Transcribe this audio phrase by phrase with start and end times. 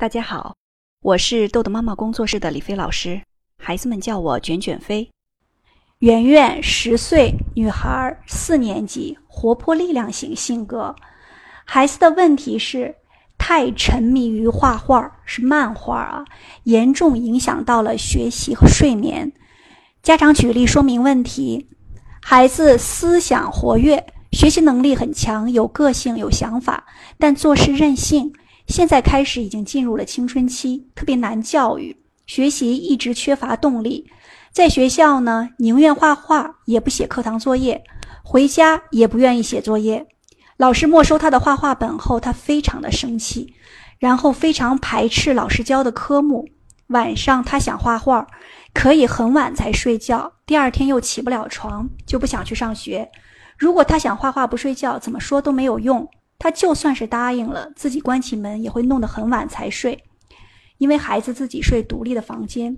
[0.00, 0.54] 大家好，
[1.02, 3.20] 我是豆豆妈妈工作室的李飞老师，
[3.58, 5.10] 孩子们叫我卷卷飞。
[5.98, 10.96] 圆圆十岁，女孩，四年级，活泼力量型性格。
[11.66, 12.96] 孩子的问题是
[13.36, 16.24] 太沉迷于画画，是漫画啊，
[16.62, 19.30] 严重影响到了学习和睡眠。
[20.02, 21.68] 家长举例说明问题：
[22.22, 26.86] 孩子思想活跃，学习能力很强，有个性，有想法，
[27.18, 28.32] 但做事任性。
[28.70, 34.08] 现在开始已经进入了青春期，特别难教育，学习一直缺乏动力。
[34.52, 37.82] 在学校呢，宁愿画画也不写课堂作业，
[38.22, 40.06] 回家也不愿意写作业。
[40.56, 43.54] 老师没收他的画画本后，他非常的生气，
[43.98, 46.48] 然后非常排斥老师教的科目。
[46.88, 48.26] 晚上他想画画，
[48.72, 53.10] 可以很晚才睡觉，第二天又起不了床，就不想去上学。
[53.58, 56.08] 如果他想画画不睡觉，怎么说都没有用。
[56.40, 60.02] 他就算是答应了，自己关起门也会弄得很晚才睡，
[60.78, 62.74] 因为孩子自己睡独立的房间。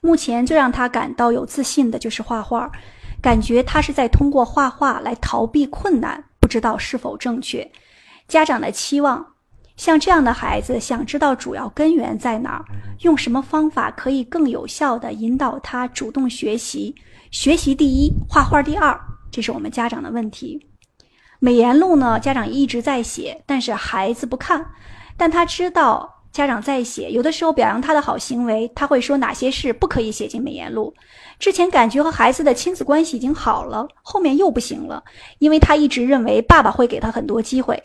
[0.00, 2.72] 目前最让他感到有自信的就是画画，
[3.20, 7.70] 感觉他是在通过画画来逃避困难，不知道是否正确。
[8.26, 9.34] 家长的期望，
[9.76, 12.64] 像这样的孩子，想知道主要根源在哪儿，
[13.00, 16.94] 用什么方法可以更有效地引导他主动学习，
[17.30, 18.98] 学习第一，画画第二，
[19.30, 20.69] 这是我们家长的问题。
[21.42, 22.20] 美言录呢？
[22.20, 24.64] 家长一直在写，但是孩子不看。
[25.16, 30.94] 但他知道家长在写，有的时候表扬他的好行为，他会说哪些事不可以写进美言录。
[31.38, 35.02] 之前感觉和孩子的亲子关系已经好了，后面又不行了，
[35.38, 37.82] 因为他一直认为爸爸会给他很多机会，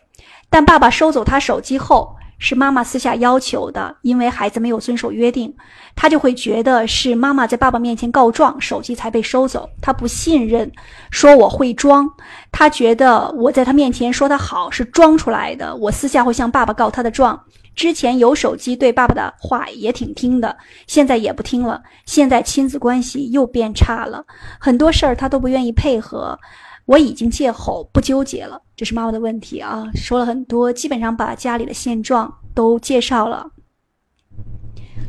[0.50, 2.14] 但爸爸收走他手机后。
[2.38, 5.53] 是妈妈私下要求的，因为孩子没有遵守约定，
[5.95, 9.69] 他就会觉得是妈妈在爸爸面前告状，手机才被收走。
[9.81, 10.72] 他不信任，
[11.11, 12.09] 说我会装，
[12.52, 17.42] 他觉得我在他面前说他好是装出来的，我私下会向爸爸告他的状。
[17.75, 20.55] 之前有手机对爸爸的话也挺听的，
[20.88, 21.81] 现在也不听了。
[22.05, 24.23] 现在亲子关系又变差了，
[24.59, 26.39] 很多事儿他都不愿意配合。
[26.86, 28.62] 我已经戒吼，不纠结了。
[28.76, 33.50] 这是妈妈的问题啊，说了很多，基本上把家里的现状都介绍了。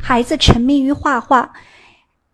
[0.01, 1.53] 孩子沉迷于画画，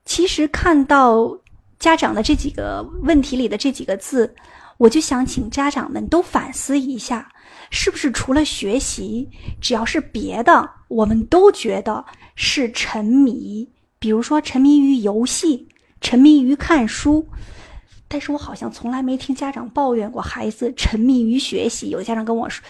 [0.04, 1.36] 其实看到
[1.78, 4.34] 家长的这几个问题里的这几个字，
[4.78, 7.28] 我就想请家长们都反思一下，
[7.70, 9.28] 是不是除了学习，
[9.60, 12.04] 只要是别的，我们都觉得
[12.36, 13.68] 是沉迷。
[13.98, 15.66] 比如说沉迷于游戏，
[16.00, 17.26] 沉迷于看书。
[18.12, 21.88] 但是我好像从来没听家长抱怨过孩子沉迷于学习。
[21.88, 22.62] 有的家长跟我说，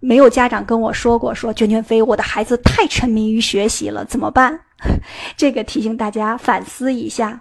[0.00, 4.58] 没有家长跟我说过，说卷卷飞，我的孩子太沉迷于学习了，怎么办？
[5.36, 7.40] 这个提醒大家反思一下。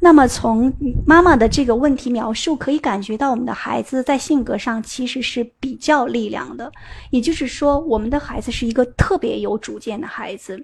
[0.00, 0.72] 那么从
[1.06, 6.72] 妈妈的这个问题描述，可以感觉到我们的孩子在性格上其实是比较力量的，
[7.10, 10.60] 也就是说，我们的孩子是一个特别有主见的孩子。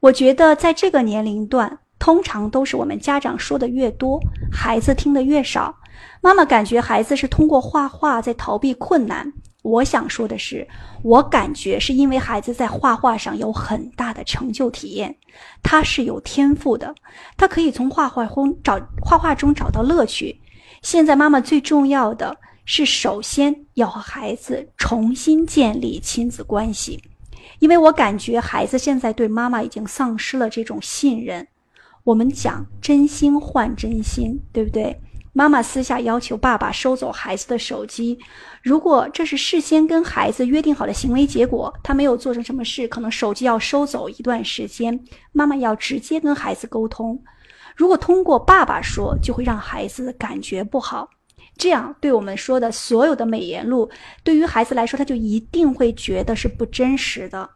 [0.00, 1.78] 我觉得在这个年龄段。
[2.04, 4.20] 通常都是我们家长说的越多，
[4.52, 5.74] 孩子听的越少。
[6.20, 9.32] 妈妈感觉孩子是通过画画在逃避困难。
[9.62, 10.68] 我想说的是，
[11.02, 15.16] 我感觉是因为孩子在画画上有很大的成就体验，
[15.62, 16.94] 他是有天赋的，
[17.38, 20.38] 他可以从画画中找画画中找到乐趣。
[20.82, 22.36] 现在妈妈最重要的
[22.66, 27.02] 是，首先要和孩子重新建立亲子关系，
[27.60, 31.48] 因为我感觉孩子现在对妈妈已经丧失了这种信任。
[32.04, 34.94] 我们讲真心换真心，对不对？
[35.32, 38.18] 妈妈私下要求爸爸收走孩子的手机，
[38.62, 45.02] 如果这是事先跟孩子约定好的行为结果，他没有做成什么事，可能手机要收走一段时间。
[45.32, 47.20] 妈妈要直接跟孩子沟通，
[47.74, 51.08] 如果通过爸爸说，就会让孩子感觉不好。
[51.56, 53.88] 这样对我们说的所有的美言录，
[54.22, 57.48] 对于孩子来说，他就一定会觉得是不真实的。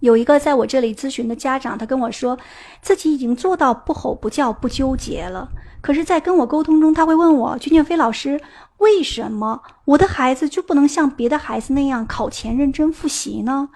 [0.00, 2.38] 有一个在我这里咨询的家长，他跟我说，
[2.82, 5.48] 自己已经做到不吼不叫不纠结了。
[5.80, 8.40] 可是，在跟我沟通中，他会问我：“君俊飞老师，
[8.78, 13.68] 为什么我的孩子就不能像别的孩子那样考前认真复习呢？”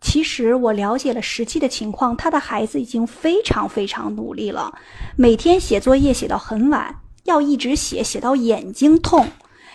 [0.00, 4.72] 其实我了解了实际的情况，他的孩子已经非常非常努力了，
[5.16, 9.28] 每天写作业写到很晚，要一直写写到眼睛痛，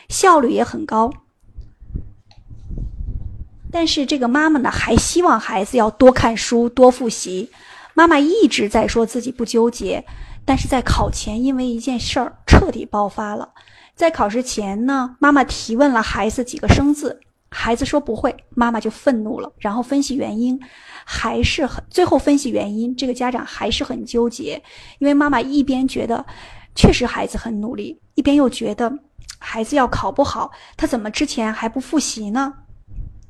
[0.10, 1.12] 效率也很高。
[3.72, 7.50] 但是这个妈妈呢，还希望孩子要多看书、多复习。
[7.94, 10.06] 妈妈一直在说自己不纠结，
[10.46, 13.50] 但是在考前因为一件事儿彻底爆发了。
[13.96, 17.20] 在考试前呢，妈妈提问了孩子几个生字，
[17.50, 20.60] 孩子说不会，妈妈就愤怒了，然后分析原因，
[21.04, 24.62] 还是很最后分析原因，这个家长还是很纠结，
[25.00, 26.24] 因为妈妈一边觉得
[26.76, 29.00] 确实孩子很努力，一边又觉得
[29.40, 32.54] 孩子要考不好，他怎么之前还不复习呢？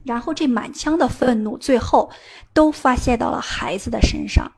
[0.07, 2.09] 然后这满腔的愤怒最后
[2.53, 4.51] 都发泄到了孩子的身上。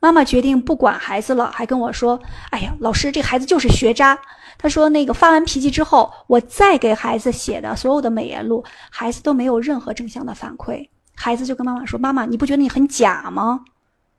[0.00, 2.20] 妈妈决定不管孩子了，还跟我说
[2.50, 4.18] ：“哎呀，老师，这孩子就是学渣。”
[4.58, 10.88] 他说：“那个发完脾气之后，我再给孩子写的所有的美言录，孩子都没有任何正向的反馈。
[11.14, 13.64] 孩子就跟妈妈说：‘妈妈，你不觉得你很假吗？’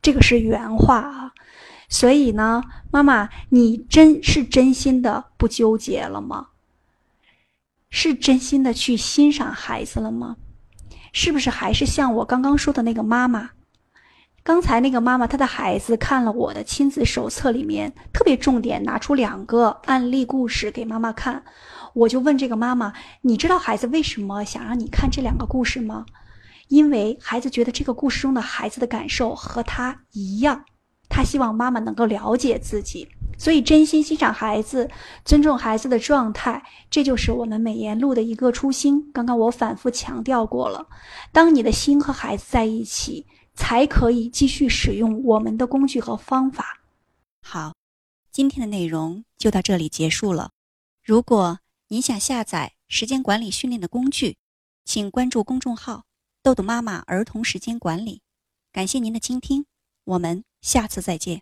[0.02, 1.32] 这个是原话啊。
[1.88, 6.48] 所以呢，妈妈，你真是真心的不纠结了吗？
[7.92, 10.36] 是真心的去欣赏孩子了吗？
[11.18, 13.52] 是不是还是像我刚刚说的那个妈妈？”
[14.44, 21.42] 刚才那个妈妈，她的孩子看了我的亲子手册里面，特别重点拿出两个案例故事给妈妈看。
[21.94, 22.92] 我就问这个妈妈
[23.24, 26.06] ：“你知道孩子为什么想让你看这两个故事吗？”
[26.68, 30.66] 因为孩子觉得这个故事中的孩子的感受和他一样，
[31.08, 34.90] 他希望妈妈能够了解自己，所以真心欣赏孩子，
[35.24, 39.12] 尊重孩子的状态，这就是我们美颜录的一个初心。
[39.12, 40.88] 刚刚我反复强调过了，
[41.32, 43.26] 当你的心和孩子在一起。
[43.58, 46.82] 才可以继续使用我们的工具和方法。
[47.42, 47.74] 好，
[48.30, 50.52] 今天的内容就到这里结束了。
[51.02, 54.36] 如果您想下载时间管理训练的工具，
[54.84, 56.04] 请关注公众号
[56.44, 58.22] “豆豆妈妈儿童时间管理”。
[58.74, 59.66] 感谢您的倾听，
[60.04, 61.42] 我们下次再见。